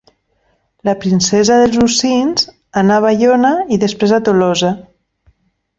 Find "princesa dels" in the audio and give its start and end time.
1.03-1.77